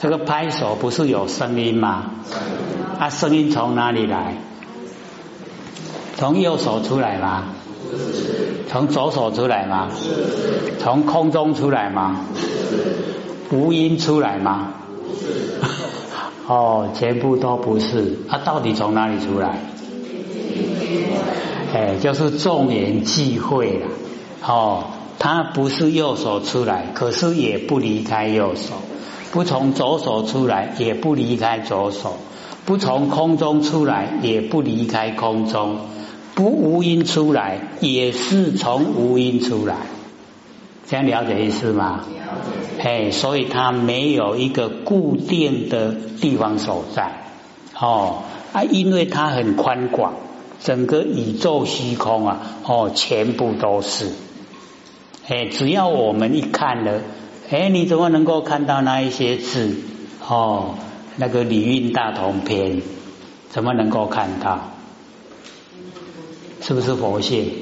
[0.00, 2.10] 这个拍手不是有声音吗？
[2.98, 4.36] 啊，声音从哪里来？
[6.16, 7.44] 从右手出来吗？
[8.68, 9.88] 从左手出来吗？
[10.78, 12.20] 从空中出来吗？
[13.50, 14.74] 无音出来吗？
[16.46, 18.18] 哦，全部都不是。
[18.28, 19.60] 啊，到底从哪里出来？
[21.74, 23.86] 哎，就是众缘际会了。
[24.46, 24.84] 哦，
[25.18, 28.74] 它不是右手出来，可是也不离开右手；
[29.32, 32.10] 不从左手出来，也不离开左手；
[32.64, 35.76] 不从空中出来，也不离开空中；
[36.34, 39.76] 不无因出来，也是从无因出来。
[40.88, 42.04] 这样了解意思吗？
[42.78, 47.12] 哎，所以它没有一个固定的地方所在。
[47.78, 50.14] 哦啊，因为它很宽广。
[50.58, 54.10] 整个宇宙虚空啊，哦，全部都是，
[55.28, 57.02] 哎，只要我们一看了，
[57.48, 59.76] 哎，你怎么能够看到那一些字？
[60.28, 60.74] 哦，
[61.14, 62.78] 那个《礼运大同篇》
[63.50, 64.72] 怎么能够看到？
[66.60, 67.52] 是不是佛性？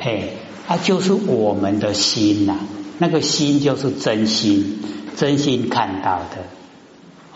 [0.00, 0.32] 嘿，
[0.66, 2.56] 它就是我们的心呐，
[2.98, 4.82] 那个心就是真心，
[5.16, 6.38] 真心看到的。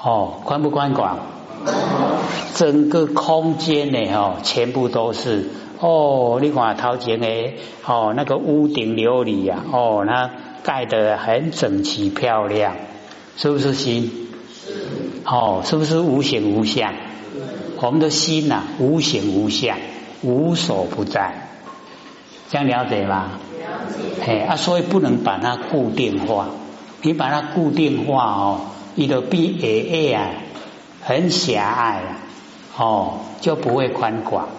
[0.03, 1.19] 哦，宽不宽广？
[2.57, 6.41] 整个空间呢，哦，全部都是哦。
[6.43, 10.31] 你看头前诶哦，那个屋顶琉璃呀，哦，它
[10.63, 12.77] 盖得很整齐漂亮，
[13.37, 14.29] 是不是心？
[14.53, 14.73] 是。
[15.25, 16.95] 哦，是不是无形无相？
[17.81, 19.79] 我们的心呐，无形无相，
[20.23, 21.49] 无所不在。
[22.49, 23.31] 这样了解吗？
[23.59, 24.23] 了解。
[24.25, 26.49] 哎啊，所以不能把它固定化。
[27.03, 28.61] 你把它固定化哦，
[28.95, 30.31] 你的比 A A 啊。
[31.03, 32.21] 很狭隘啊，
[32.77, 34.51] 哦，就不会宽广，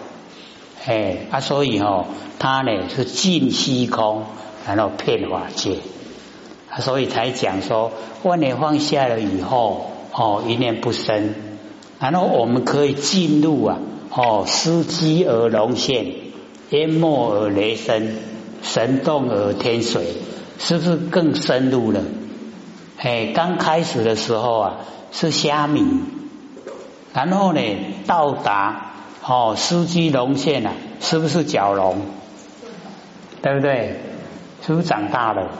[0.84, 2.06] 哎啊，所以哦，
[2.40, 4.24] 它呢是尽虚空，
[4.66, 5.78] 然后遍法界，
[6.78, 11.34] 所以才讲说，万念放下了以后，哦，一念不生，
[11.98, 13.78] 然后我们可以进入啊，
[14.10, 16.06] 哦，司机而龙现，
[16.70, 18.16] 淹没而雷声，
[18.62, 20.06] 神动而天水，
[20.58, 22.00] 是不是更深入了？
[22.98, 24.76] 哎，刚开始的时候啊，
[25.10, 25.84] 是虾米。
[27.12, 27.60] 然后呢，
[28.06, 28.92] 到达
[29.26, 31.98] 哦，司机龙线啊，是不是角龙？
[33.42, 34.00] 对不对？
[34.64, 35.50] 是不是长大了？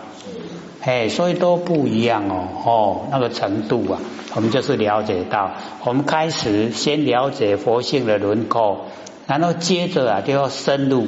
[0.85, 4.01] 哎，所以都不一样哦，哦，那个程度啊，
[4.35, 5.53] 我们就是了解到，
[5.85, 8.87] 我们开始先了解佛性的轮廓，
[9.29, 11.07] 然后接着啊就要深入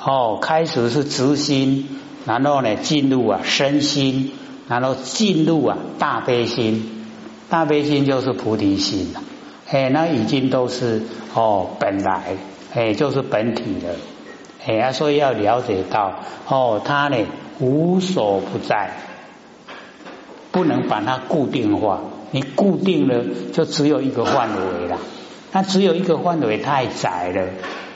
[0.00, 1.88] 哦，开始是直心，
[2.26, 4.32] 然后呢进入啊身心，
[4.68, 7.04] 然后进入啊大悲心，
[7.50, 9.22] 大悲心就是菩提心了。
[9.70, 11.02] 哎，那已经都是
[11.34, 12.36] 哦，本来
[12.72, 13.96] 哎就是本体了，
[14.68, 17.16] 哎啊，所以要了解到哦，它呢
[17.58, 18.92] 无所不在，
[20.52, 22.00] 不能把它固定化。
[22.32, 23.24] 你固定了，
[23.54, 24.98] 就只有一个范围了。
[25.52, 27.48] 那只有一个范围太窄了，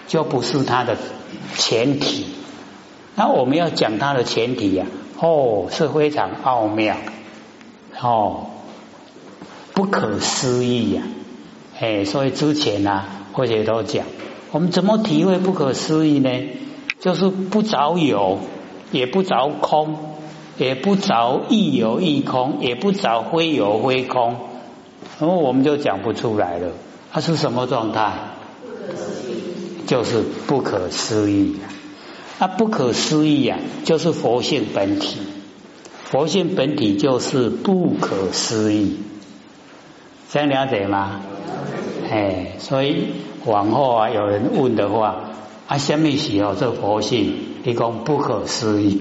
[0.06, 0.96] 就不是它的
[1.58, 2.24] 前提。
[3.16, 4.86] 那我们要讲它的前提呀，
[5.20, 6.96] 哦，是非常奥妙，
[8.00, 8.46] 哦，
[9.74, 11.02] 不可思议呀。
[11.78, 13.04] 哎，所以之前呢，
[13.34, 14.06] 或者都讲，
[14.52, 16.30] 我们怎么体会不可思议呢？
[17.00, 18.38] 就是不着有，
[18.90, 19.96] 也不着空，
[20.58, 24.36] 也不着亦有亦空，也不着非有非空，
[25.18, 26.72] 然后我们就讲不出来了。
[27.10, 28.12] 它是什么状态？
[29.86, 31.56] 就是不可思议。
[32.38, 35.18] 啊不可思议呀，就是佛性本体。
[36.04, 38.98] 佛性本体就是不可思议。
[40.30, 41.20] 这样了解吗？
[42.10, 43.06] 哎，所以
[43.44, 45.16] 往后啊，有人问的话，
[45.66, 47.34] 啊，什么时候这佛性？
[47.64, 49.00] 你讲不可思议，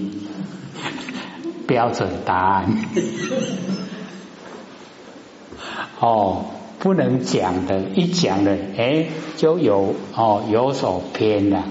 [1.67, 2.69] 标准答案。
[5.99, 6.45] 哦，
[6.79, 9.05] 不能讲的，一讲的，哎，
[9.37, 11.63] 就有哦有所偏了。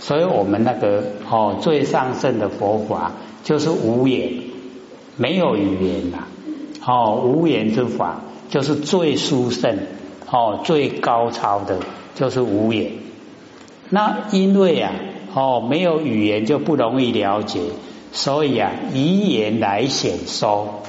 [0.00, 4.32] 所以我们那个哦最上圣的佛法就是无言，
[5.16, 6.24] 没有语言呐。
[6.86, 8.20] 哦，无言之法。
[8.50, 9.78] 就是最殊胜
[10.30, 11.80] 哦，最高超的，
[12.18, 12.92] 就是无言。
[13.90, 14.92] 那因为啊，
[15.34, 17.60] 哦，没有语言就不容易了解，
[18.12, 20.82] 所以啊，以言来显说，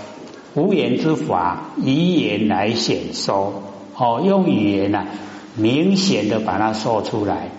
[0.56, 3.62] 无言之法，以言来显说，
[3.96, 5.06] 哦，用语言呐，
[5.56, 7.52] 明显的把它说出来。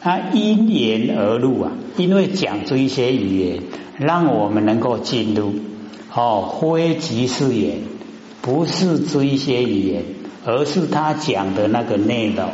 [0.00, 3.62] 它因言而入啊，因为讲这一些语言，
[3.98, 5.54] 让我们能够进入
[6.14, 7.78] 哦，非即是言。
[8.42, 10.02] 不是这一些语言，
[10.46, 12.48] 而是他讲的那个内容，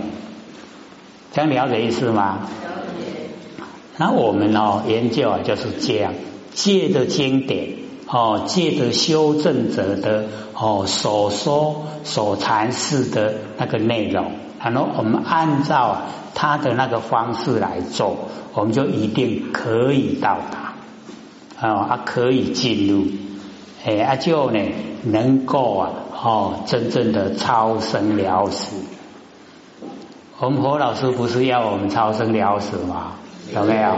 [1.36, 2.48] 这样了解意思吗？
[3.98, 6.14] 那我们哦研究啊就是这样，
[6.54, 7.74] 借着经典
[8.08, 10.24] 哦，借着修正者的
[10.54, 16.04] 哦所说所阐释的那个内容，然后我们按照
[16.34, 18.16] 他的那个方式来做，
[18.54, 20.72] 我们就一定可以到达，
[21.60, 23.08] 哦啊可以进入，
[23.84, 24.58] 哎啊就呢
[25.02, 28.95] 能够啊哦真正的超生了死。
[30.38, 33.12] 我们何老师不是要我们超生了死吗？
[33.54, 33.90] 有没有？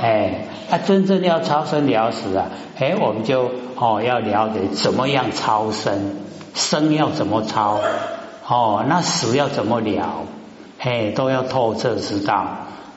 [0.00, 2.46] 哎，他真正要超生了死啊！
[2.78, 6.14] 哎，我们就哦要了解怎么样超生，
[6.54, 7.80] 生要怎么超，
[8.46, 10.26] 哦，那死要怎么了？
[10.78, 12.46] 哎，都要透彻知道。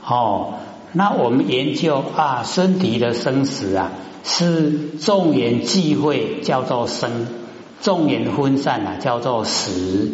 [0.07, 0.53] 哦，
[0.91, 3.89] 那我们研究啊，身体的生死啊，
[4.23, 4.69] 是
[4.99, 7.25] 众缘际会叫做生，
[7.81, 10.11] 众缘分散啊叫做死。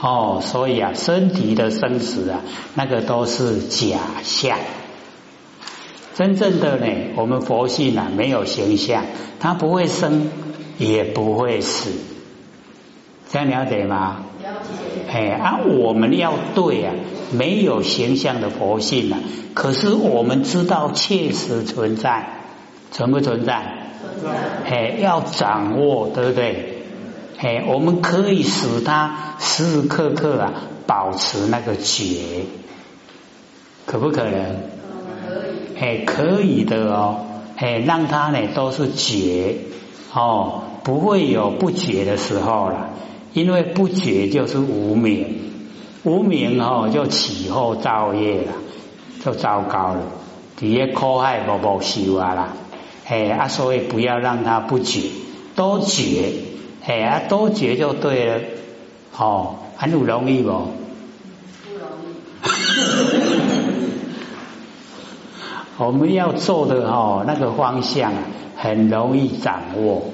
[0.00, 2.40] 哦，所以啊，身体的生死啊，
[2.74, 4.58] 那个都是假象。
[6.14, 6.86] 真正的呢，
[7.16, 9.04] 我们佛性啊，没有形象，
[9.40, 10.30] 它不会生，
[10.78, 11.90] 也不会死，
[13.28, 14.24] 这样了解吗？
[14.42, 15.12] 了解。
[15.12, 16.94] 哎，啊，我们要对啊，
[17.32, 19.18] 没有形象的佛性啊，
[19.54, 22.28] 可是我们知道确实存在，
[22.92, 23.90] 存不存在？
[24.20, 24.70] 存在。
[24.70, 26.77] 哎，要掌握，对不对？
[27.38, 30.52] 哎，我们可以使它时时刻刻啊，
[30.86, 32.44] 保持那个觉，
[33.86, 34.56] 可不可能？
[35.78, 37.26] 哎，可以的哦，
[37.56, 39.56] 哎，让他呢都是觉。
[40.12, 42.90] 哦，不会有不觉的时候了，
[43.34, 45.52] 因为不觉就是无明，
[46.02, 48.52] 无明哦就起后造业了，
[49.22, 50.00] 就糟糕了，
[50.56, 52.48] 底下苦害无无修啊啦，
[53.06, 55.02] 哎啊，所以不要让他不觉，
[55.54, 56.32] 都觉，
[56.88, 58.40] 哎呀多觉就对了，
[59.14, 60.48] 哦，很不容易不？
[60.48, 60.54] 不
[61.78, 62.16] 容易。
[65.76, 68.14] 我们要做的哦，那个方向
[68.56, 70.04] 很容易掌握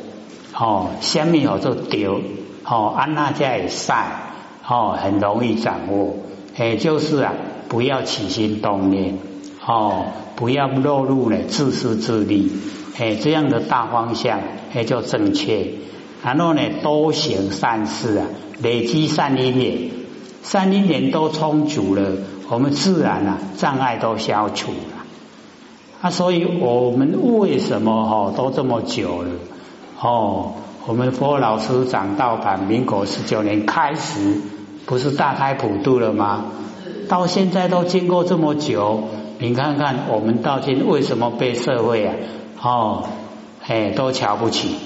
[0.52, 2.20] 哦，下面有做丢
[2.64, 4.08] 哦，安那家也晒
[4.68, 6.16] 哦，很容易掌握。
[6.58, 7.34] 也就是啊，
[7.68, 9.16] 不要起心动念
[9.64, 12.50] 哦，不要落入呢自私自利，
[12.98, 14.40] 哎，这样的大方向
[14.74, 15.68] 哎就正确。
[16.24, 18.26] 然后呢，多行善事啊，
[18.62, 19.90] 累积善因缘，
[20.42, 22.12] 善因缘都充足了，
[22.48, 24.72] 我们自然啊障碍都消除。
[26.00, 29.30] 那所以我们为什么哈都这么久了
[30.00, 30.54] 哦？
[30.86, 34.40] 我们佛老师讲道版，民国十九年开始，
[34.86, 36.44] 不是大开普度了吗？
[37.08, 39.04] 到现在都经过这么久，
[39.38, 42.14] 你看看我们到今为什么被社会啊
[42.62, 43.04] 哦
[43.66, 44.76] 哎都瞧不起？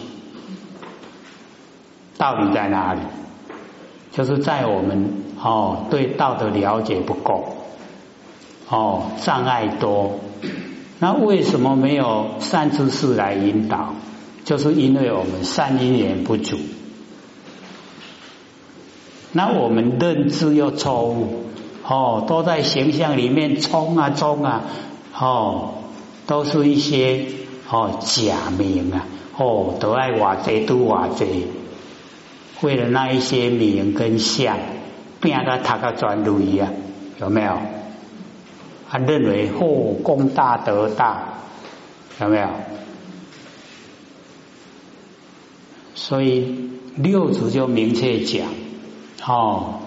[2.19, 3.01] 道理在哪里？
[4.11, 7.57] 就是在我们哦对道的了解不够
[8.69, 10.19] 哦障碍多。
[10.99, 13.95] 那为什么没有善知识来引导？
[14.45, 16.59] 就是因为我们善因缘不足。
[19.31, 21.45] 那我们认知又错误，
[21.87, 24.63] 哦，都在形象里面冲啊冲啊，
[25.17, 25.75] 哦，
[26.27, 27.27] 都是一些
[27.71, 29.07] 哦假名啊，
[29.37, 31.47] 哦，都爱瓦贼都瓦贼，
[32.63, 34.59] 为了那一些名跟相，
[35.21, 36.73] 变个他个专注一样，
[37.21, 37.59] 有没有？
[38.91, 41.35] 他认为后功大德大，
[42.21, 42.49] 有没有？
[45.95, 48.47] 所以六祖就明确讲：
[49.27, 49.81] 哦，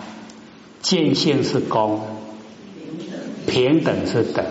[0.82, 2.02] 见性是功，
[3.48, 4.44] 平等是德。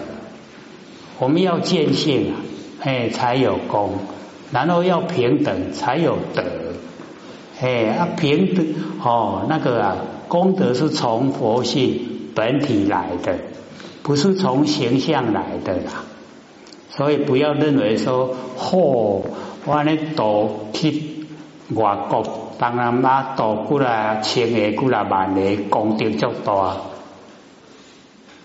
[1.19, 2.37] 我们要见性啊，
[2.81, 3.91] 哎，才有功；
[4.51, 6.43] 然后要平等，才有德。
[7.61, 8.67] 哎，啊，平等
[9.03, 9.97] 哦，那个啊，
[10.29, 13.39] 功德是从佛性本体来的。
[14.03, 16.05] 不是从形象来的啦，
[16.89, 19.23] 所以不要认为说，嚯，
[19.67, 21.27] 我呢度去
[21.75, 22.25] 外国，
[22.59, 26.79] 当然嘛度过来千个、过来万个功德足大，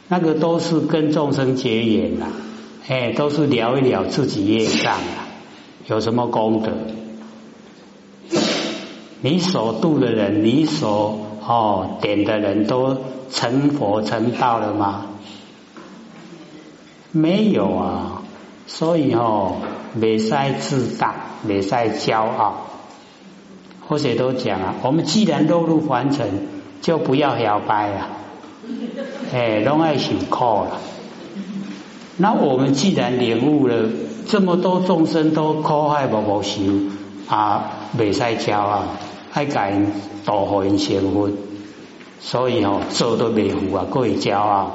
[0.09, 2.27] 那个都是跟众生结缘啦，
[2.89, 5.25] 哎，都是聊一聊自己业障啊，
[5.87, 6.73] 有什么功德？
[9.25, 12.95] 你所度的人，你所哦点的人都
[13.31, 15.07] 成佛成道了吗？
[17.11, 18.21] 没有啊，
[18.67, 19.55] 所以哦，
[19.95, 22.67] 没塞自大，没塞骄傲。
[23.87, 26.47] 或者都讲啊，我们既然落入凡尘，
[26.83, 28.07] 就不要摇摆了，
[29.33, 30.77] 哎，拢爱受苦了。
[32.17, 33.89] 那我们既然领悟了，
[34.27, 36.61] 这么多众生都苦害无无修
[37.27, 38.83] 啊，没使骄傲，
[39.35, 39.91] 爱因
[40.25, 41.29] 多好因成佛，
[42.21, 44.71] 所以哦，做都未负啊，过于骄傲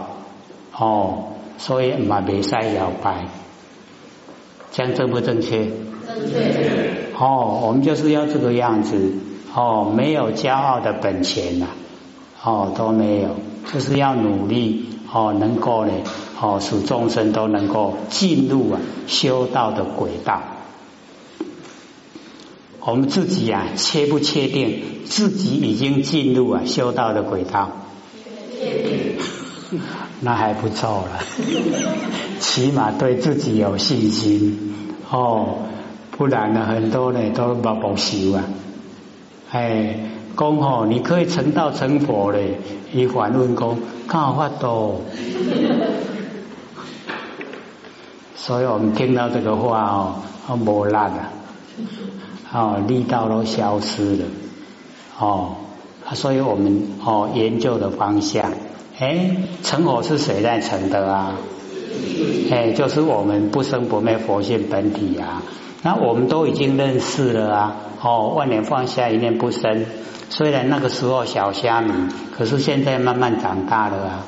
[0.76, 1.24] 哦。
[1.56, 3.26] 所以嘛，未使摇摆，
[4.70, 5.66] 这样正不正确？
[5.66, 7.10] 正正确。
[7.18, 9.12] 哦，我们就是要这个样子。
[9.54, 11.66] 哦，没有骄傲的本钱呐，
[12.44, 13.30] 哦都没有，
[13.72, 15.92] 就是要努力哦，能够呢，
[16.40, 20.40] 哦使众生都能够进入啊修道的轨道。
[22.82, 27.70] 我们自己啊，确不确定自己已经进入啊修道的轨道？
[30.20, 31.20] 那还不错了，
[32.40, 34.74] 起码对自己有信心
[35.10, 35.58] 哦，
[36.10, 38.44] 不然呢，很多呢都不保修啊。
[39.50, 39.96] 哎，
[40.36, 42.58] 讲吼，你可以成道成佛嘞，
[42.92, 45.00] 一反问讲，干法多？
[48.36, 50.14] 所以我们听到这个话哦，
[50.46, 51.30] 很，无力啊，
[52.52, 54.24] 哦，力道都消失了，
[55.18, 55.56] 哦，
[56.14, 58.52] 所以我们哦研究的方向，
[58.98, 61.34] 哎，成佛是谁在成的啊？
[62.50, 65.42] 哎，就是我们不生不灭佛性本体啊。
[65.82, 69.86] 那我们都已经认识了啊，哦，万年放下一念不生。
[70.28, 71.92] 虽然那个时候小虾米，
[72.36, 74.24] 可是现在慢慢长大了啊，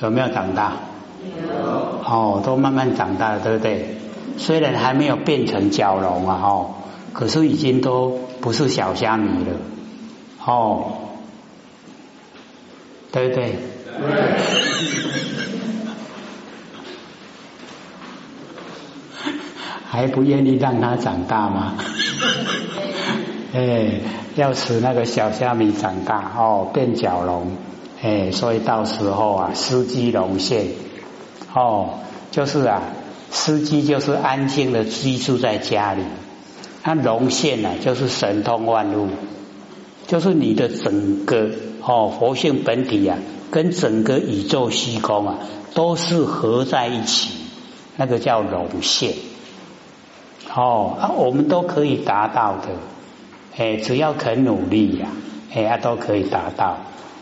[0.00, 0.72] 有没有长大？
[1.24, 1.64] 有。
[2.04, 3.96] 哦，都慢慢长大了，对不对？
[4.36, 6.70] 虽然还没有变成蛟龙啊，哦，
[7.12, 9.56] 可是已经都不是小虾米了，
[10.44, 10.92] 哦，
[13.10, 13.56] 对不对？
[19.90, 21.74] 还不愿意让他长大吗？
[23.54, 24.00] 哎，
[24.36, 27.56] 要使那个小虾米长大哦，变角龙，
[28.02, 30.66] 哎，所以到时候啊，司机龙现
[31.54, 32.00] 哦，
[32.30, 32.82] 就是啊，
[33.30, 36.02] 司机就是安静的居住在家里，
[36.88, 39.08] 那龙现呢，就是神通万物，
[40.06, 41.50] 就是你的整个
[41.82, 43.18] 哦佛性本体啊，
[43.50, 45.38] 跟整个宇宙虚空啊，
[45.74, 47.34] 都是合在一起，
[47.98, 49.12] 那个叫龙现。
[50.56, 52.68] 哦，啊，我们都可以达到的，
[53.58, 55.08] 哎，只要肯努力呀，
[55.54, 56.78] 哎，啊，都可以达到，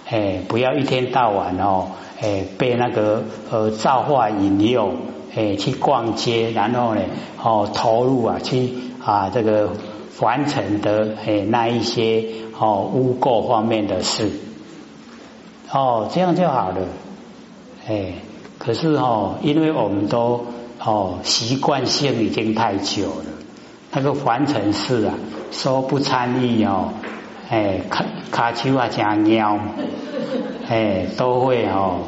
[0.08, 1.88] 哎，不要一天到晚哦，
[2.20, 4.92] 哎，被那个呃造化引诱，
[5.34, 7.02] 哎，去逛街，然后呢，
[7.42, 8.70] 哦，投入啊，去
[9.06, 9.70] 啊这个
[10.20, 12.26] 完成的诶那一些
[12.58, 14.30] 哦污垢方面的事，
[15.72, 16.76] 哦，这样就好了，
[17.88, 18.14] 哎，
[18.58, 20.44] 可是哦，因为我们都。
[20.78, 23.24] 哦，习惯性已经太久了。
[23.92, 25.14] 那个凡尘事啊，
[25.50, 26.90] 说不参与哦，
[27.48, 29.58] 哎，卡卡丘啊加喵，
[30.68, 32.02] 哎，都会哦，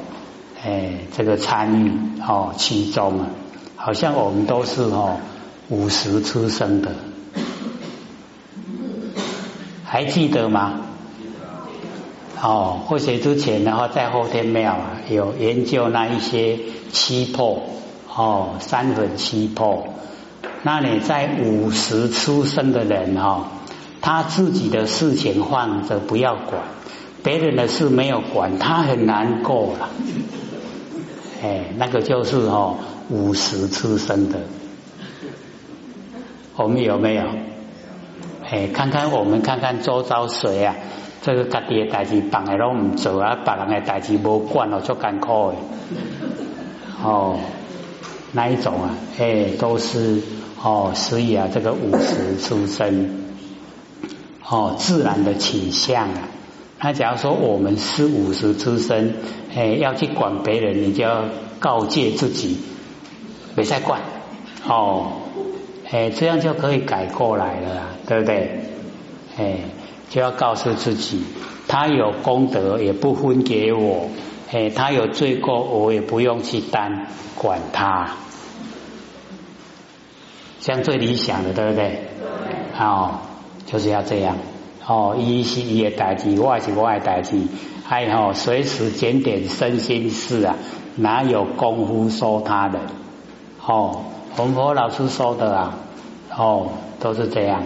[0.62, 1.90] 哎，这个参与
[2.20, 3.26] 哦其中啊，
[3.74, 5.16] 好像我们都是哦
[5.68, 6.94] 五十出生的，
[9.84, 10.80] 还记得吗？
[12.42, 16.58] 哦，或许之前然后在后天庙啊，有研究那一些
[16.92, 17.62] 七魄。
[18.20, 19.94] 哦，三魂七魄，
[20.64, 23.48] 那你在五十出生的人哈，
[24.00, 26.62] 他自己的事情放着不要管，
[27.22, 29.88] 别人的事没有管，他很难过了。
[31.40, 34.40] 哎，那个就是哦五十出生的，
[36.58, 37.22] 我们有没有？
[38.50, 40.74] 哎，看看我们看看周遭谁啊？
[41.22, 45.56] 这个家己的代志，别人拢唔做啊，别人的代志无管哦，就艰苦的。
[47.04, 47.38] 哦。
[48.32, 48.96] 那一种啊？
[49.20, 50.20] 哎，都是
[50.60, 53.28] 哦，所以啊，这个五十出生
[54.44, 56.28] 哦，自然的倾向啊。
[56.80, 59.14] 那假如说我们是五十出生，
[59.54, 61.24] 哎，要去管别人，你就要
[61.60, 62.58] 告诫自己，
[63.54, 64.00] 别再管
[64.66, 65.12] 哦，
[65.90, 68.60] 哎，这样就可以改过来了，对不对？
[69.38, 69.58] 哎，
[70.10, 71.22] 就要告诉自己，
[71.66, 74.08] 他有功德也不分给我。
[74.50, 78.16] 哎，他有罪过，我也不用去担管他，
[80.60, 82.00] 这样最理想的，对不对？
[82.78, 83.20] 哦，
[83.66, 84.36] 就是要这样。
[84.86, 87.38] 哦，一是一的代志，我是我的代志，
[87.84, 90.56] 还有随时检点身心事啊，
[90.96, 92.80] 哪有功夫说他的？
[93.64, 94.04] 哦，
[94.36, 95.78] 红佛老师说的啊，
[96.36, 96.68] 哦，
[97.00, 97.62] 都是这样。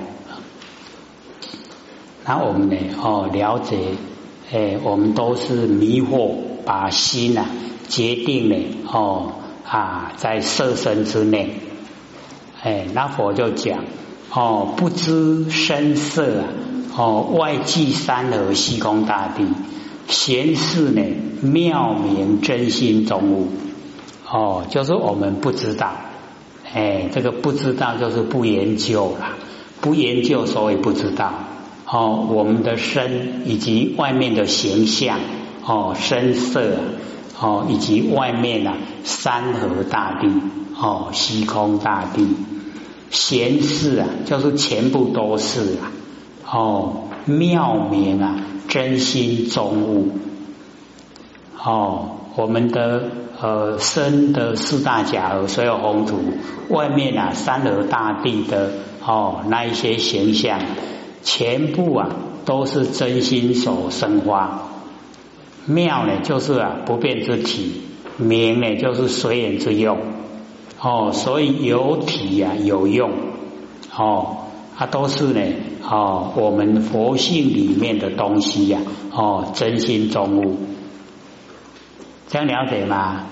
[2.24, 2.76] 那我们呢？
[3.02, 3.78] 哦，了解，
[4.52, 6.52] 哎，我们都是迷惑。
[6.64, 7.44] 把心啊
[7.88, 9.32] 决定了哦
[9.68, 11.56] 啊，在色身之内，
[12.62, 13.82] 哎，那佛就讲
[14.32, 16.44] 哦，不知声色啊，
[16.96, 19.44] 哦，外具山河虚空大地，
[20.06, 21.02] 闲事呢
[21.40, 23.48] 妙明真心中物，
[24.30, 25.94] 哦，就是我们不知道，
[26.72, 29.36] 哎，这个不知道就是不研究了，
[29.80, 31.32] 不研究所以不知道，
[31.86, 35.18] 哦，我们的身以及外面的形象。
[35.64, 36.74] 哦，声色
[37.40, 38.74] 哦，以及外面啊，
[39.04, 40.26] 山河大地
[40.74, 42.26] 哦，虚空大地
[43.12, 45.92] 闲事啊，就是全部都是啊，
[46.50, 50.18] 哦，妙明啊，真心中物，
[51.62, 53.04] 哦，我们的
[53.42, 56.20] 呃生的四大假和所有宏图，
[56.68, 58.70] 外面啊山河大地的
[59.04, 60.60] 哦那一些形象，
[61.24, 62.08] 全部啊
[62.44, 64.68] 都是真心所生花。
[65.66, 67.82] 妙呢，就是啊不变之体；
[68.16, 69.98] 明呢，就是随缘之用。
[70.80, 73.10] 哦，所以有体呀，有用。
[73.96, 74.36] 哦，
[74.76, 75.40] 它都是呢。
[75.88, 78.78] 哦，我们佛性里面的东西呀。
[79.12, 80.58] 哦，真心中物，
[82.28, 83.26] 这样了解吗？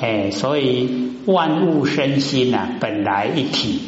[0.00, 3.80] 哎，所以万物身心呐，本来一体。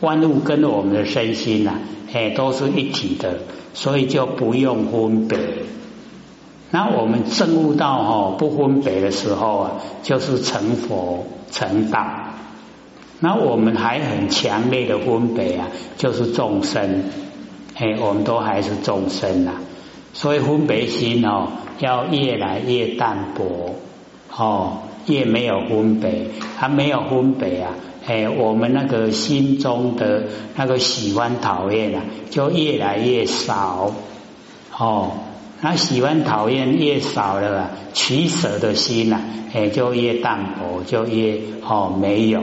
[0.00, 1.72] 万物跟我们的身心呐，
[2.12, 3.40] 哎，都是一体的，
[3.74, 5.38] 所以就不用分别。
[6.70, 12.06] 那我们证悟到哈不分别的时候啊，就是成佛成道。
[13.20, 17.04] 那我们还很强烈的分别啊，就是众生，
[17.74, 19.54] 哎，我们都还是众生呐。
[20.12, 21.48] 所以分别心哦，
[21.80, 23.74] 要越来越淡薄
[24.36, 27.74] 哦，越没有分别，还没有分别啊，
[28.06, 30.24] 哎，我们那个心中的
[30.56, 33.92] 那个喜欢讨厌啊，就越来越少
[34.76, 35.12] 哦。
[35.60, 39.20] 那喜欢讨厌越少了，取舍的心呐，
[39.52, 42.42] 哎，就越淡薄，就越哦没有。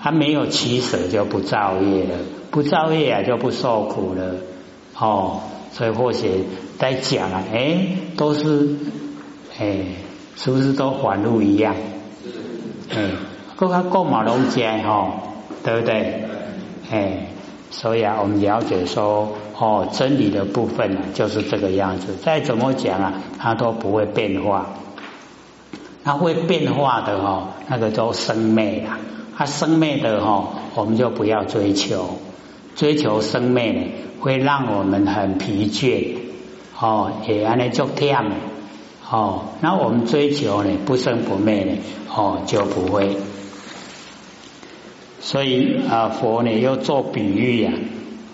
[0.00, 2.18] 他没有取舍，就不造业了，
[2.50, 4.36] 不造业啊，就不受苦了。
[4.98, 5.40] 哦，
[5.72, 6.44] 所以或许
[6.78, 7.76] 在讲啊，哎，
[8.16, 8.76] 都是
[9.58, 9.84] 哎，
[10.36, 11.74] 是不是都反路一样？
[12.90, 13.10] 哎，
[13.56, 15.10] 各个各马龙街哈，
[15.64, 16.24] 对不对？
[16.90, 17.26] 哎。
[17.68, 22.14] 所以啊，我们了解说，哦，真理的部分呢，就是这个样子。
[22.14, 24.66] 再怎么讲啊，它都不会变化。
[26.04, 28.98] 它会变化的哦，那个叫生灭啊。
[29.36, 32.18] 它生灭的哦，我们就不要追求。
[32.76, 33.82] 追求生灭呢，
[34.20, 36.16] 会让我们很疲倦。
[36.80, 38.26] 哦，也安尼就这样。
[39.08, 41.78] 哦，那我们追求呢，不生不灭呢，
[42.12, 43.16] 哦，就不会。
[45.20, 47.72] 所以啊，佛呢又做比喻呀，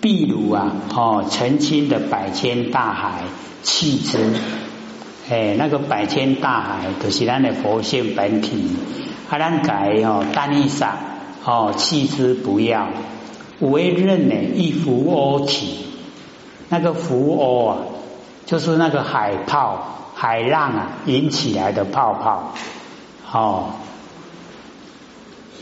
[0.01, 3.23] 譬如啊，哦，澄清的百千大海，
[3.61, 4.17] 弃之，
[5.29, 8.75] 哎，那个百千大海就是咱的佛性本体，
[9.29, 10.97] 啊，咱改哦，单一上
[11.45, 12.89] 哦，弃之不要，
[13.59, 15.85] 为任呢一浮欧体，
[16.69, 17.77] 那个浮欧啊，
[18.47, 22.53] 就是那个海泡、海浪啊引起来的泡泡，
[23.29, 23.71] 哦。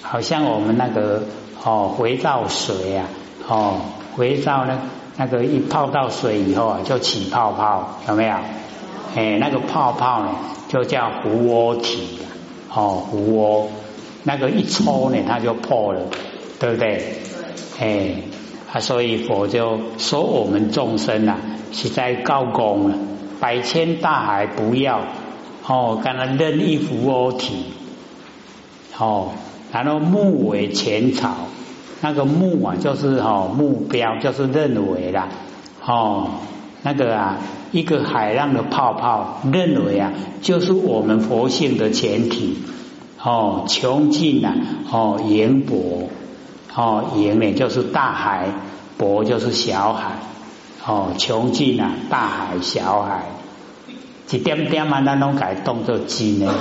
[0.03, 1.23] 好像我们那个
[1.63, 3.07] 哦，肥皂水啊，
[3.47, 3.79] 哦，
[4.15, 4.79] 肥皂呢，
[5.17, 8.35] 那个一泡到水以后啊，就起泡泡，有没有？
[9.15, 10.29] 哎，那个泡泡呢，
[10.67, 12.19] 就叫湖窝体，
[12.71, 13.67] 哦，湖窝，
[14.21, 16.01] 那个一抽呢，它就破了，
[16.59, 17.15] 对不对？
[17.79, 18.13] 哎，
[18.71, 21.39] 啊，所以佛就说我们众生啊，
[21.71, 22.97] 是在高功了，
[23.41, 25.01] 百千大海不要，
[25.67, 27.65] 哦，刚刚任一湖窝体，
[28.97, 29.31] 哦。
[29.73, 31.33] 然后目为前草，
[32.01, 35.29] 那个目啊，就是哦目标，就是认为啦，
[35.85, 36.27] 哦，
[36.83, 37.37] 那个啊，
[37.71, 42.57] 一个海浪的泡泡，认为啊，就是我们佛性的前提，
[43.23, 44.55] 哦，穷尽啊，
[44.91, 46.09] 哦，言博，
[46.75, 48.49] 哦，言呢就是大海，
[48.97, 50.17] 博就是小海，
[50.85, 53.25] 哦，穷尽啊，大海小海，
[54.31, 56.53] 一点点啊，那种改动作机呢。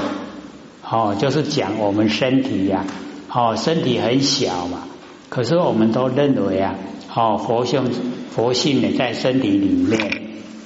[0.83, 2.85] 哦，就是讲我们身体呀，
[3.33, 4.83] 哦，身体很小嘛，
[5.29, 6.75] 可是我们都认为啊，
[7.15, 7.91] 哦，佛性
[8.35, 10.23] 佛性呢在身体里面，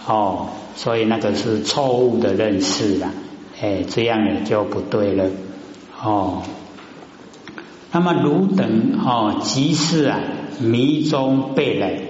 [0.06, 3.10] 哦，所以那个是错误的认识了，
[3.60, 5.26] 哎，这样呢就不对了，
[6.02, 6.42] 哦，
[7.92, 10.18] 那么汝等哦，即是啊
[10.58, 12.00] 迷中被人，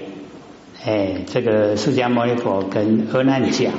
[0.85, 3.73] 哎，这个释迦牟尼佛跟阿难讲。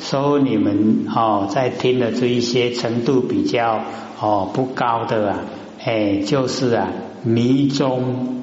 [0.00, 3.84] 说你们哦，在听的这一些程度比较
[4.20, 5.38] 哦不高的啊，
[5.84, 6.88] 哎，就是啊
[7.22, 8.42] 迷中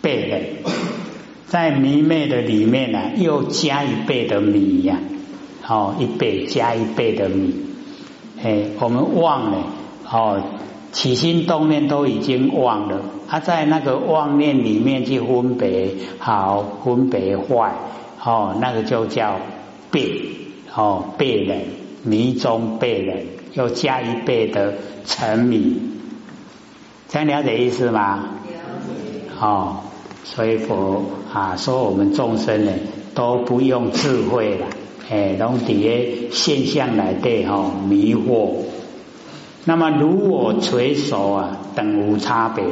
[0.00, 0.42] 背人，
[1.46, 4.98] 在迷昧的里面呢，又加一倍的迷呀，
[5.68, 7.54] 哦一倍加一倍的迷，
[8.42, 9.58] 哎，我们忘了
[10.10, 10.42] 哦，
[10.92, 17.72] 起心动念都已经忘了，他在那个妄念里面去分别好，分别坏，
[18.24, 19.36] 哦，那个就叫
[19.90, 20.22] 背。
[20.74, 21.62] 哦，被人
[22.04, 24.74] 迷中被人，又加一倍的
[25.04, 25.76] 沉迷，
[27.08, 28.28] 这样了解意思吗？
[29.40, 29.78] 哦，
[30.22, 32.72] 所以佛啊说我们众生呢
[33.12, 34.66] 都不用智慧了，
[35.10, 38.67] 哎，拢底下现象来对哈迷惑。
[39.68, 42.64] 那么如我垂手啊，等无差别，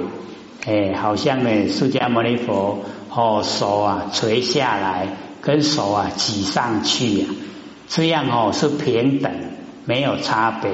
[0.64, 2.78] 哎，好像呢，释迦牟尼佛
[3.10, 5.06] 哦手啊垂下来，
[5.42, 7.26] 跟手啊挤上去呀，
[7.86, 9.30] 这样哦是平等，
[9.84, 10.70] 没有差别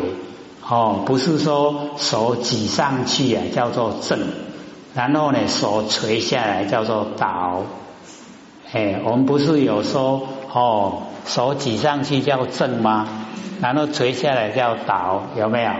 [0.64, 4.20] 哦，不是说手挤上去啊叫做正，
[4.94, 7.64] 然后呢手垂下来叫做倒。
[8.70, 13.08] 哎，我们不是有说哦手挤上去叫正吗？
[13.60, 15.72] 然后垂下来叫倒，有没有？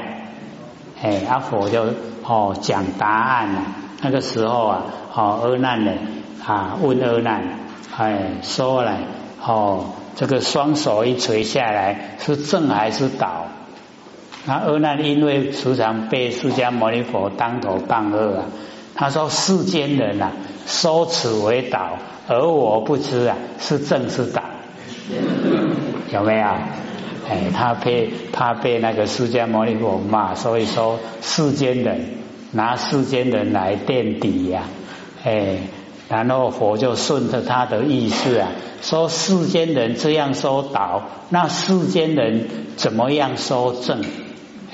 [1.03, 1.85] 哎，阿佛就
[2.25, 3.63] 哦讲答案了。
[4.03, 4.83] 那个时候啊，
[5.15, 5.93] 哦阿难呢
[6.47, 7.43] 啊问阿难，
[7.97, 8.97] 哎说了
[9.45, 13.47] 哦这个双手一垂下来是正还是倒？
[14.47, 18.45] 那阿难因为时常被释迦牟尼佛当头棒喝啊，
[18.95, 20.33] 他说世间人啊
[20.67, 24.43] 说此为倒，而我不知啊是正是倒，
[26.13, 26.47] 有没有？
[27.29, 32.19] 哎，他被他被那个释迦牟尼佛骂，所以说世间人
[32.51, 34.65] 拿世间人来垫底呀，
[35.25, 35.59] 哎，
[36.09, 38.51] 然后佛就顺着他的意思啊，
[38.83, 44.03] 说世间人这样说倒，那世间人怎么样说正？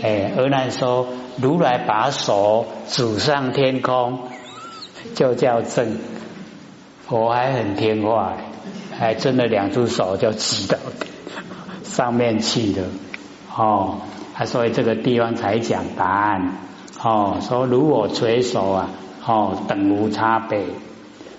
[0.01, 1.07] 哎，而难说
[1.37, 4.21] 如来把手指上天空，
[5.15, 5.99] 就叫正。
[7.11, 8.37] 我还很听话，
[8.99, 10.79] 还真的两只手就指到。
[11.99, 12.85] 上面去的
[13.53, 13.97] 哦，
[14.37, 16.59] 啊，所以这个地方才讲答案
[17.03, 17.39] 哦。
[17.41, 18.91] 说如果垂手啊，
[19.27, 20.61] 哦，等无差别，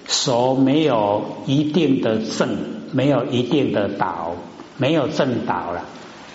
[0.06, 2.58] 手没有一定的正，
[2.92, 4.34] 没有一定的倒，
[4.76, 5.86] 没有正倒了。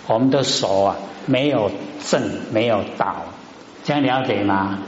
[0.07, 0.95] 我们的手啊，
[1.27, 1.69] 没有
[2.03, 3.17] 正，没有倒，
[3.83, 4.79] 这样了解吗？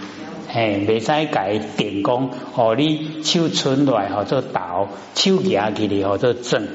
[0.51, 6.67] 哎，未使改点功哦，你手存来或者倒，手夹起来或者正。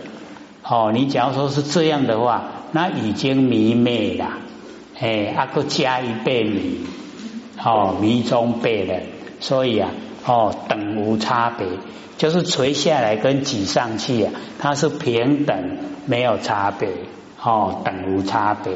[0.64, 4.28] 哦，你假如说是这样的话，那已经迷昧了，
[4.98, 6.78] 哎，阿哥加一倍迷，
[7.62, 9.00] 哦，迷中倍了，
[9.40, 9.90] 所以啊，
[10.24, 11.66] 哦，等无差别，
[12.16, 16.88] 就是垂下来跟挤上去啊，它是平等，没有差别，
[17.42, 18.72] 哦，等无差别，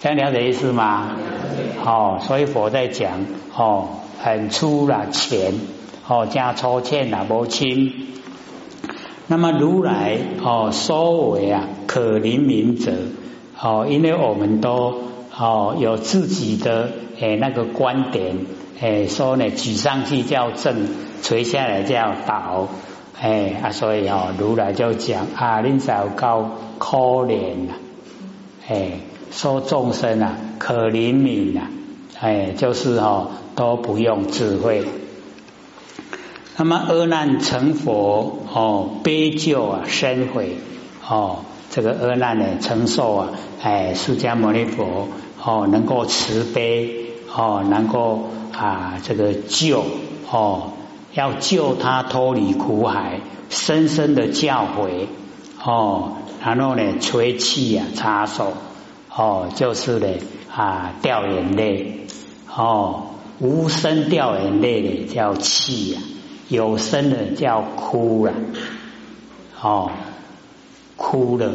[0.00, 1.10] 这样了解意思吗？
[1.84, 3.88] 哦，所以佛在讲，哦，
[4.22, 5.54] 很粗了浅，
[6.06, 7.92] 哦，加粗浅啊，无轻。
[9.28, 12.92] 那么如来哦，说为啊可怜悯者
[13.60, 14.94] 哦，因为我们都
[15.36, 18.36] 哦有自己的诶那个观点
[18.80, 20.86] 诶，说呢举上去叫正，
[21.22, 22.68] 垂下来叫倒，
[23.20, 27.74] 诶啊，所以哦如来就讲啊，恁少高可怜呐，
[28.68, 29.00] 诶
[29.32, 31.62] 说众生啊可怜悯呐，
[32.20, 34.84] 诶就是哦都不用智慧。
[36.58, 40.56] 那么阿难成佛哦，悲救啊，生悔
[41.06, 41.40] 哦，
[41.70, 43.28] 这个阿难呢承受啊，
[43.62, 45.08] 哎，释迦牟尼佛
[45.44, 49.84] 哦，能够慈悲哦，能够啊这个救
[50.30, 50.72] 哦，
[51.12, 55.08] 要救他脱离苦海，深深的教诲
[55.62, 58.54] 哦，然后呢吹气呀，擦手
[59.14, 60.08] 哦，就是呢
[60.50, 62.06] 啊掉眼泪
[62.50, 63.08] 哦，
[63.40, 66.00] 无声掉眼泪的叫气呀。
[66.48, 68.32] 有声的叫哭了，
[69.60, 69.90] 哦，
[70.96, 71.54] 哭了，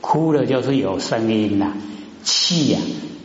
[0.00, 1.72] 哭了就是有声音啦，
[2.22, 2.78] 气呀，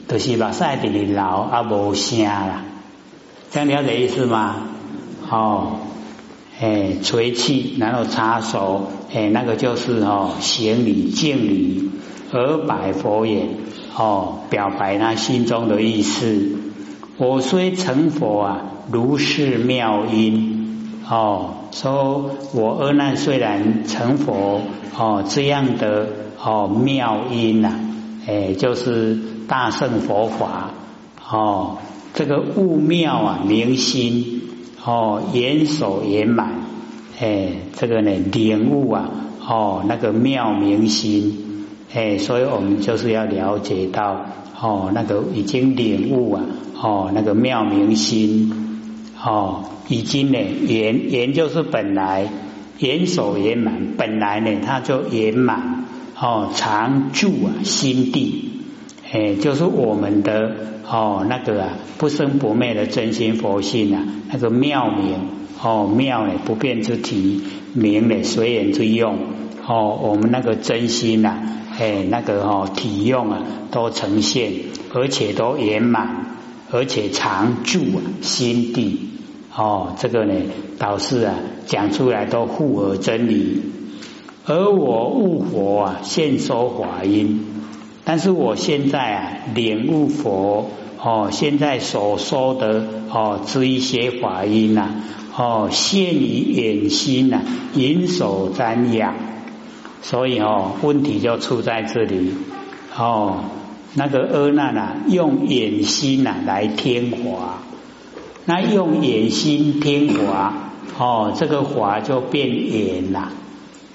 [0.07, 2.63] 都是把塞底里老啊无声啦，
[3.51, 4.55] 这样了解意思吗？
[5.29, 5.77] 哦，
[6.59, 11.91] 哎，垂气，然后擦手，哎，那个就是哦，行礼敬礼，
[12.31, 13.47] 而摆佛也，
[13.95, 16.57] 哦，表白他心中的意思。
[17.17, 20.54] 我虽成佛啊，如是妙音。
[21.07, 24.61] 哦，说我阿难虽然成佛，
[24.97, 26.07] 哦这样的
[26.43, 27.73] 哦妙音呐，
[28.27, 29.15] 哎就是
[29.47, 30.71] 大圣佛法，
[31.29, 31.77] 哦
[32.15, 34.41] 这个悟妙啊明心，
[34.83, 36.61] 哦严守圆满，
[37.19, 39.11] 哎这个呢领悟啊，
[39.47, 44.25] 哦那个妙明心，哎所以我们就是要了解到，
[44.59, 46.41] 哦那个已经领悟啊，
[46.81, 48.64] 哦那个妙明心，
[49.25, 49.65] 哦。
[49.87, 52.27] 已经呢圆圆就是本来
[52.79, 55.85] 圆手圆满，本来呢它就圆满
[56.19, 58.49] 哦常住啊心地，
[59.13, 60.55] 哎就是我们的
[60.89, 65.19] 哦那个啊不生不灭的真心佛性啊那个妙明
[65.61, 67.43] 哦妙呢不变之体
[67.75, 69.19] 明呢随缘之用
[69.67, 71.37] 哦我们那个真心呐
[71.77, 74.51] 哎那个哦体用啊都呈现
[74.95, 76.39] 而且都圆满
[76.71, 79.11] 而且常住啊心地。
[79.55, 80.33] 哦，这个呢，
[80.77, 83.61] 导师啊讲出来都符合真理，
[84.45, 87.45] 而我悟佛啊，现说法音，
[88.03, 90.69] 但是我现在啊领悟佛
[91.01, 94.89] 哦，现在所说的哦，这一些法音呐，
[95.37, 97.41] 哦，现于眼心呐，
[97.75, 99.15] 引手瞻仰，
[100.01, 102.33] 所以哦，问题就出在这里。
[102.97, 103.45] 哦。
[103.97, 107.63] 那个阿难呐，用眼心呐来听法，
[108.45, 110.53] 那用眼心听法，
[110.99, 113.31] 哦，这个法就变眼了，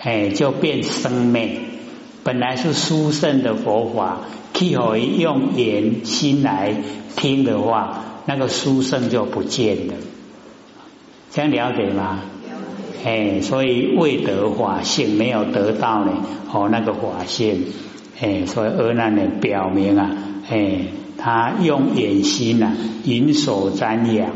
[0.00, 1.60] 哎，就变生灭。
[2.24, 4.20] 本来是殊胜的佛法，
[4.52, 6.74] 去可以用眼心来
[7.16, 9.94] 听的话，那个殊胜就不见了。
[11.30, 12.20] 这样了解吗？
[13.04, 16.12] 哎，所以未得法性，没有得到呢，
[16.52, 17.66] 哦，那个法性。
[18.20, 20.10] 哎，所以阿难呢，表明啊，
[20.50, 20.86] 哎，
[21.22, 22.72] 他用眼心呐，
[23.04, 24.30] 引手瞻仰，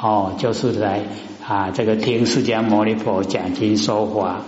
[0.00, 1.00] 哦，就是来
[1.46, 4.42] 啊，这个听释迦牟尼佛讲经说法。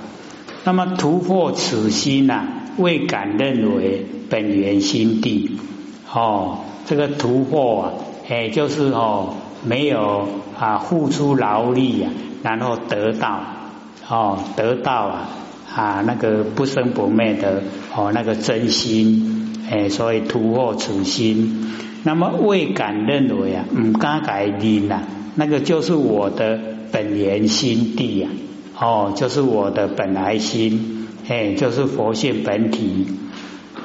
[0.64, 5.58] 那么突破此心呐，未敢认为本源心地，
[6.12, 7.92] 哦，这个突破啊，
[8.28, 12.08] 哎，就是哦，没有啊，付出劳力呀，
[12.42, 13.40] 然后得到，
[14.08, 15.28] 哦，得到啊。
[15.74, 17.62] 啊，那个不生不灭的
[17.96, 19.41] 哦，那个真心，
[19.72, 25.00] 哎，所以突破此心，那么未敢认为啊，唔敢改念呐，
[25.34, 28.28] 那个就是我的本源心地呀，
[28.78, 33.06] 哦，就是我的本来心，哎，就是佛性本体。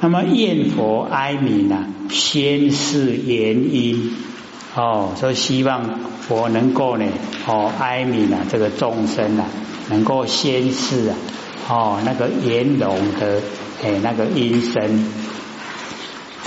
[0.02, 4.12] 那么念佛哀悯呐，先是原因，
[4.76, 7.06] 哦，所以希望佛能够呢，
[7.46, 9.46] 哦，哀悯啊，这个众生啊，
[9.88, 11.16] 能够先是啊。
[11.70, 13.42] 哦，那个圆融的
[13.82, 15.04] 哎，那个音声，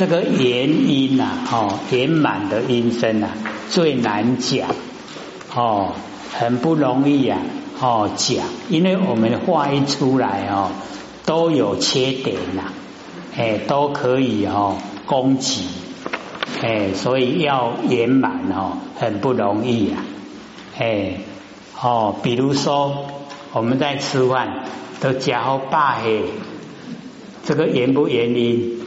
[0.02, 3.28] 这个元音呐，哦，圆满的音声呐，
[3.70, 4.68] 最难讲，
[5.54, 5.94] 哦，
[6.34, 7.38] 很不容易呀，
[7.80, 10.72] 哦，讲，因为我们话一出来哦，
[11.28, 12.74] 都有缺点呐，
[13.38, 15.66] 哎，都可以哦攻击，
[16.64, 19.98] 哎，所以要圆满哦，很不容易呀，
[20.80, 21.18] 哎，
[21.80, 23.06] 哦，比如说
[23.54, 24.66] 我们在吃饭。
[25.00, 26.22] 都加好八嘿，
[27.44, 28.81] 这个原不原因？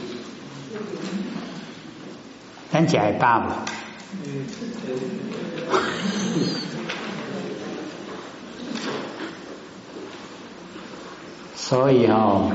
[2.75, 3.47] 咱加八不？
[11.55, 12.51] 所以哦，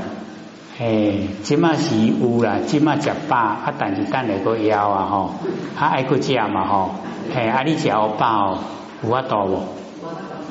[0.77, 5.33] 诶，即马是有啦，即马食饱，啊，但是等下个枵啊吼，
[5.75, 6.91] 啊爱个食嘛吼，
[7.33, 8.59] 诶，啊你食好饱，
[9.03, 9.63] 有法度无？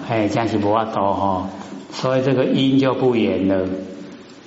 [0.09, 1.47] 诶，真是无法度吼。
[1.93, 3.69] 所以这个因就不远了。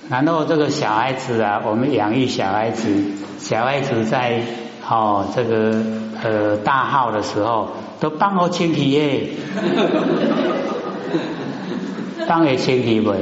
[0.10, 2.94] 然后这个小孩子啊，我们养育小孩子，
[3.40, 4.42] 小孩子在
[4.90, 5.82] 哦这个
[6.24, 7.70] 呃大号的时候，
[8.00, 9.30] 都帮我清气耶，
[12.28, 13.14] 帮我清气不？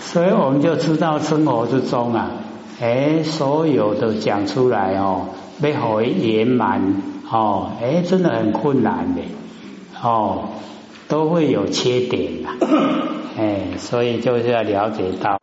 [0.00, 2.30] 所以我们就知道生活之中啊，
[2.80, 5.26] 哎，所有的讲出来哦，
[5.60, 7.02] 背后圆满。
[7.30, 9.20] 哦，哎，真的很困难的，
[10.02, 10.48] 哦，
[11.08, 12.48] 都会有缺点的，
[13.36, 15.38] 哎，所以就是要了解到，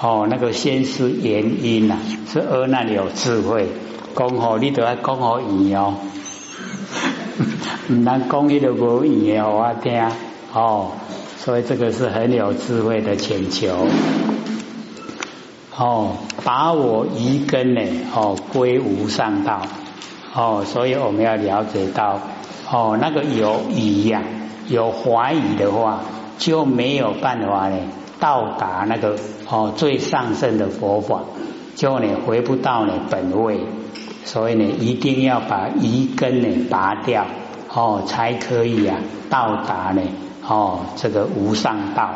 [0.00, 1.96] 哦，那个先是原因呐，
[2.30, 3.68] 是阿那里有智慧，
[4.16, 5.94] 讲好你都要讲好语哦，
[7.88, 10.10] 唔能讲伊都无语嘅我听，
[10.52, 10.90] 哦，
[11.38, 13.86] 所以这个是很有智慧的请求，
[15.76, 17.80] 哦，把我一根呢，
[18.14, 19.62] 哦，归无上道。
[20.36, 22.18] 哦，所以我们要了解到，
[22.68, 24.20] 哦，那个有疑呀，
[24.68, 26.00] 有怀疑的话，
[26.38, 27.76] 就没有办法呢
[28.20, 29.16] 到达那个
[29.48, 31.22] 哦最上圣的佛法，
[31.74, 33.60] 就呢回不到呢本位，
[34.24, 37.26] 所以呢一定要把疑根呢拔掉，
[37.68, 38.96] 哦才可以啊
[39.30, 40.02] 到达呢
[40.46, 42.10] 哦这个无上道。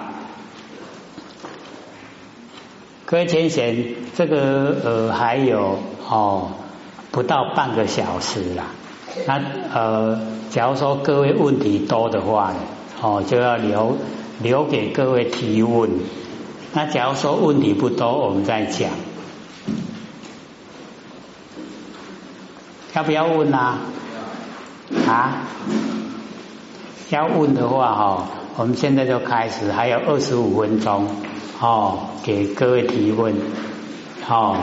[3.04, 5.78] 各位先生，这个呃还有
[6.09, 6.50] 哦。
[7.11, 8.66] 不到半个小时啦，
[9.26, 9.40] 那
[9.74, 12.57] 呃，假如说各位问题多的话呢，
[13.00, 13.96] 哦，就要留
[14.42, 15.90] 留给各位提问。
[16.72, 18.90] 那假如说问题不多，我们再讲。
[22.94, 23.78] 要不要问啊？
[25.06, 25.44] 啊？
[27.11, 31.06] 要问的话哈，我们现在就开始，还有二十五分钟
[31.61, 33.34] 哦，给各位提问，
[34.28, 34.56] 哦。